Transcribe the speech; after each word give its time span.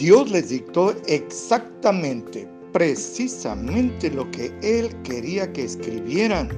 Dios 0.00 0.30
les 0.30 0.48
dictó 0.48 0.94
exactamente, 1.06 2.48
precisamente 2.72 4.10
lo 4.10 4.28
que 4.30 4.50
Él 4.62 4.88
quería 5.02 5.52
que 5.52 5.64
escribieran, 5.64 6.48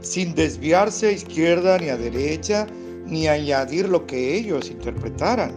sin 0.00 0.34
desviarse 0.34 1.06
a 1.06 1.12
izquierda 1.12 1.78
ni 1.78 1.90
a 1.90 1.96
derecha, 1.96 2.66
ni 3.06 3.28
añadir 3.28 3.88
lo 3.88 4.04
que 4.04 4.36
ellos 4.36 4.68
interpretaran. 4.68 5.52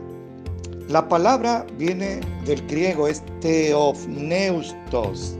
La 0.88 1.10
palabra 1.10 1.66
viene 1.80 2.20
del 2.46 2.62
griego, 2.68 3.08
es 3.08 3.24
teofneustos, 3.42 5.36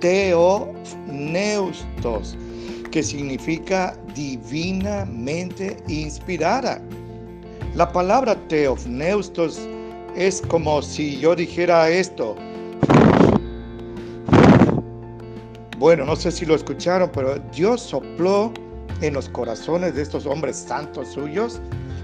teofneustos, 0.00 2.38
que 2.90 3.02
significa 3.02 3.94
divinamente 4.14 5.76
inspirada. 5.86 6.80
La 7.74 7.92
palabra 7.92 8.36
teofneustos 8.48 9.60
es 10.16 10.40
como 10.40 10.80
si 10.80 11.18
yo 11.18 11.36
dijera 11.36 11.88
esto. 11.90 12.34
Bueno, 15.78 16.06
no 16.06 16.16
sé 16.16 16.32
si 16.32 16.46
lo 16.46 16.54
escucharon, 16.54 17.10
pero 17.12 17.38
Dios 17.54 17.82
sopló 17.82 18.52
en 19.02 19.12
los 19.12 19.28
corazones 19.28 19.94
de 19.94 20.02
estos 20.02 20.24
hombres 20.24 20.56
santos 20.56 21.08
suyos 21.08 21.60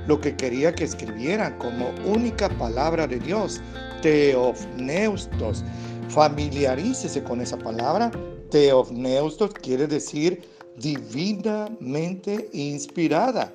lo 0.06 0.20
que 0.20 0.36
quería 0.36 0.74
que 0.74 0.84
escribieran 0.84 1.56
como 1.58 1.90
única 2.04 2.48
palabra 2.58 3.06
de 3.06 3.18
Dios, 3.18 3.60
teofneustos. 4.02 5.64
Familiarícese 6.08 7.22
con 7.22 7.40
esa 7.40 7.56
palabra. 7.56 8.10
Teofneustos 8.50 9.54
quiere 9.54 9.86
decir 9.86 10.42
divinamente 10.76 12.50
inspirada. 12.52 13.52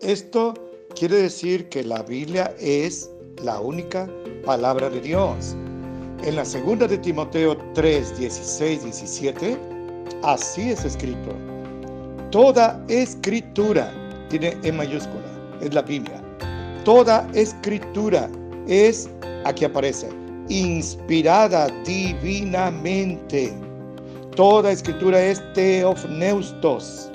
Esto 0.00 0.54
quiere 0.94 1.16
decir 1.16 1.68
que 1.68 1.82
la 1.82 2.02
Biblia 2.02 2.54
es 2.58 3.10
la 3.42 3.60
única 3.60 4.08
palabra 4.44 4.88
de 4.90 5.00
Dios. 5.00 5.56
En 6.22 6.36
la 6.36 6.44
segunda 6.44 6.86
de 6.86 6.98
Timoteo 6.98 7.56
3, 7.74 8.18
16, 8.18 8.84
17, 8.84 9.58
así 10.22 10.70
es 10.70 10.84
escrito. 10.84 11.34
Toda 12.30 12.82
escritura 12.88 13.92
tiene 14.28 14.56
en 14.62 14.76
mayúscula, 14.76 15.26
es 15.60 15.74
la 15.74 15.82
Biblia. 15.82 16.22
Toda 16.84 17.28
escritura 17.34 18.28
es, 18.66 19.08
aquí 19.44 19.64
aparece, 19.64 20.08
inspirada 20.48 21.68
divinamente. 21.84 23.52
Toda 24.36 24.72
escritura 24.72 25.20
es 25.20 25.42
teofneustos 25.54 27.10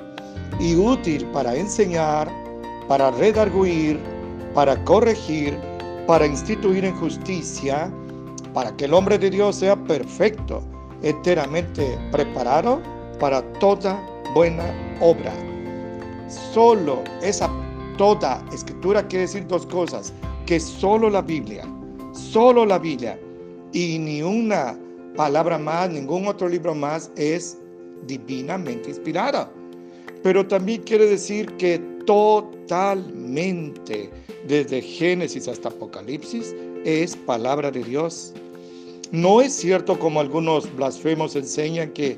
y 0.60 0.76
útil 0.76 1.26
para 1.28 1.56
enseñar, 1.56 2.30
para 2.88 3.12
redarguir, 3.12 4.00
para 4.54 4.82
corregir, 4.86 5.58
para 6.10 6.26
instituir 6.26 6.84
en 6.86 6.96
justicia, 6.96 7.94
para 8.52 8.76
que 8.76 8.86
el 8.86 8.96
hombre 8.96 9.20
de 9.20 9.30
Dios 9.30 9.58
sea 9.58 9.76
perfecto, 9.76 10.64
enteramente 11.04 12.00
preparado 12.12 12.82
para 13.20 13.44
toda 13.60 14.04
buena 14.34 14.64
obra. 15.02 15.32
Solo 16.28 17.04
esa 17.22 17.48
toda 17.96 18.44
escritura 18.52 19.08
quiere 19.08 19.28
decir 19.28 19.46
dos 19.46 19.68
cosas, 19.68 20.12
que 20.48 20.60
solo 20.60 21.12
la 21.12 21.22
Biblia, 21.22 21.64
solo 22.12 22.66
la 22.66 22.80
Biblia 22.80 23.20
y 23.72 24.00
ni 24.00 24.24
una 24.24 24.76
palabra 25.16 25.60
más, 25.60 25.92
ningún 25.92 26.26
otro 26.26 26.50
libro 26.50 26.74
más 26.74 27.12
es 27.18 27.56
divinamente 28.08 28.90
inspirada. 28.90 29.48
Pero 30.24 30.48
también 30.48 30.82
quiere 30.82 31.06
decir 31.06 31.56
que 31.58 31.80
totalmente 32.10 34.10
desde 34.48 34.82
Génesis 34.82 35.48
hasta 35.48 35.70
Apocalipsis, 35.70 36.56
es 36.84 37.16
palabra 37.16 37.70
de 37.70 37.84
Dios. 37.84 38.34
No 39.12 39.42
es 39.42 39.54
cierto 39.54 40.00
como 40.00 40.20
algunos 40.20 40.76
blasfemos 40.76 41.36
enseñan 41.36 41.92
que 41.92 42.18